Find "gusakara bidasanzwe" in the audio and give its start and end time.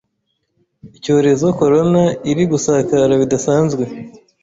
2.51-3.83